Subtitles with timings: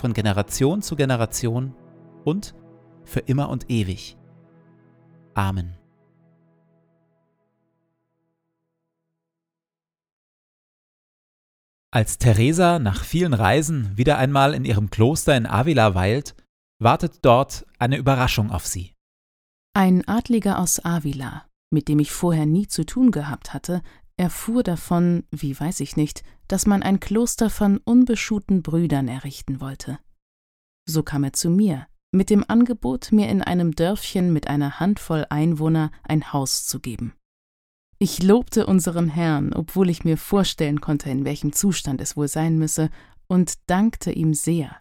[0.00, 1.74] von Generation zu Generation
[2.24, 2.54] und
[3.04, 4.16] für immer und ewig.
[5.34, 5.76] Amen.
[11.92, 16.36] Als Teresa nach vielen Reisen wieder einmal in ihrem Kloster in Avila weilt,
[16.78, 18.94] wartet dort eine Überraschung auf sie.
[19.74, 23.82] Ein Adliger aus Avila, mit dem ich vorher nie zu tun gehabt hatte,
[24.16, 29.98] erfuhr davon, wie weiß ich nicht, dass man ein Kloster von unbeschuhten Brüdern errichten wollte.
[30.84, 35.26] So kam er zu mir, mit dem Angebot, mir in einem Dörfchen mit einer Handvoll
[35.30, 37.14] Einwohner ein Haus zu geben.
[37.98, 42.58] Ich lobte unseren Herrn, obwohl ich mir vorstellen konnte, in welchem Zustand es wohl sein
[42.58, 42.90] müsse,
[43.28, 44.76] und dankte ihm sehr.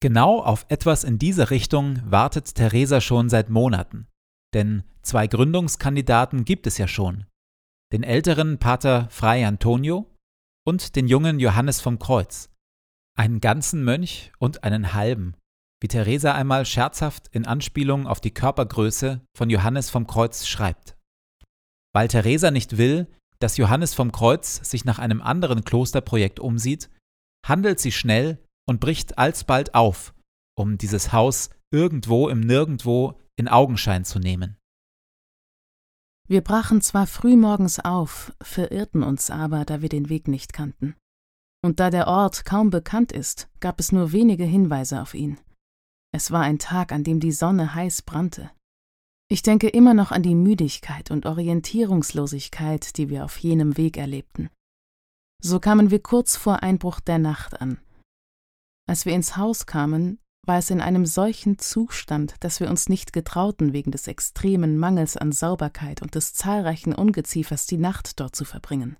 [0.00, 4.06] Genau auf etwas in diese Richtung wartet Theresa schon seit Monaten.
[4.54, 7.26] Denn zwei Gründungskandidaten gibt es ja schon
[7.92, 10.10] den älteren Pater Fray Antonio
[10.66, 12.50] und den jungen Johannes vom Kreuz,
[13.16, 15.34] einen ganzen Mönch und einen halben,
[15.80, 20.96] wie Theresa einmal scherzhaft in Anspielung auf die Körpergröße von Johannes vom Kreuz schreibt.
[21.94, 23.06] Weil Theresa nicht will,
[23.38, 26.88] dass Johannes vom Kreuz sich nach einem anderen Klosterprojekt umsieht,
[27.46, 30.14] handelt sie schnell und bricht alsbald auf,
[30.56, 34.56] um dieses Haus irgendwo im Nirgendwo in Augenschein zu nehmen.
[36.26, 40.96] Wir brachen zwar frühmorgens auf, verirrten uns aber, da wir den Weg nicht kannten.
[41.62, 45.38] Und da der Ort kaum bekannt ist, gab es nur wenige Hinweise auf ihn.
[46.12, 48.50] Es war ein Tag, an dem die Sonne heiß brannte.
[49.30, 54.50] Ich denke immer noch an die Müdigkeit und Orientierungslosigkeit, die wir auf jenem Weg erlebten.
[55.42, 57.80] So kamen wir kurz vor Einbruch der Nacht an.
[58.86, 63.12] Als wir ins Haus kamen, war es in einem solchen Zustand, dass wir uns nicht
[63.12, 68.44] getrauten, wegen des extremen Mangels an Sauberkeit und des zahlreichen Ungeziefers die Nacht dort zu
[68.44, 68.96] verbringen.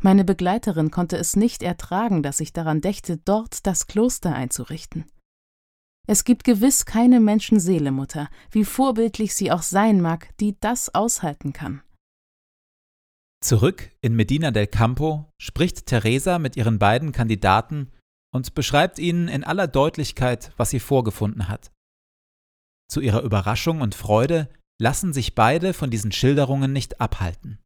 [0.00, 5.04] Meine Begleiterin konnte es nicht ertragen, dass ich daran dächte, dort das Kloster einzurichten.
[6.06, 11.52] Es gibt gewiss keine Menschenseele, Mutter, wie vorbildlich sie auch sein mag, die das aushalten
[11.52, 11.82] kann.
[13.40, 17.92] Zurück in Medina del Campo spricht Teresa mit ihren beiden Kandidaten
[18.32, 21.70] und beschreibt ihnen in aller Deutlichkeit, was sie vorgefunden hat.
[22.90, 24.48] Zu ihrer Überraschung und Freude
[24.80, 27.58] lassen sich beide von diesen Schilderungen nicht abhalten.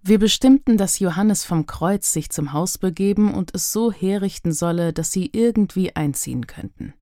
[0.00, 4.92] Wir bestimmten, dass Johannes vom Kreuz sich zum Haus begeben und es so herrichten solle,
[4.92, 6.94] dass sie irgendwie einziehen könnten.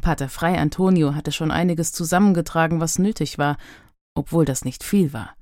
[0.00, 3.56] Pater Frei Antonio hatte schon einiges zusammengetragen, was nötig war,
[4.14, 5.36] obwohl das nicht viel war.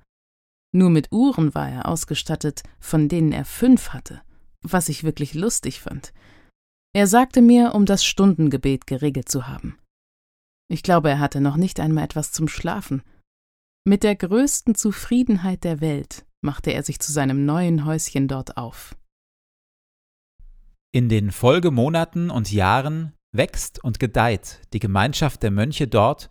[0.73, 4.23] Nur mit Uhren war er ausgestattet, von denen er fünf hatte,
[4.63, 6.13] was ich wirklich lustig fand.
[6.95, 9.79] Er sagte mir, um das Stundengebet geregelt zu haben.
[10.69, 13.03] Ich glaube, er hatte noch nicht einmal etwas zum Schlafen.
[13.85, 18.97] Mit der größten Zufriedenheit der Welt machte er sich zu seinem neuen Häuschen dort auf.
[20.93, 26.31] In den Folgemonaten und Jahren wächst und gedeiht die Gemeinschaft der Mönche dort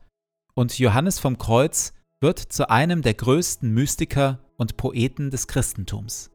[0.53, 6.30] und Johannes vom Kreuz wird zu einem der größten Mystiker und Poeten des Christentums.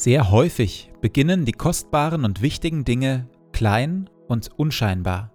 [0.00, 5.30] Sehr häufig beginnen die kostbaren und wichtigen Dinge klein und unscheinbar.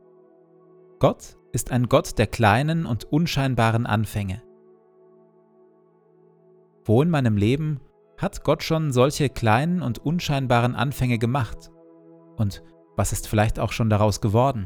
[0.98, 4.42] Gott ist ein Gott der kleinen und unscheinbaren Anfänge.
[6.84, 7.80] Wo in meinem Leben
[8.18, 11.70] hat Gott schon solche kleinen und unscheinbaren Anfänge gemacht?
[12.36, 12.64] Und
[12.96, 14.66] was ist vielleicht auch schon daraus geworden?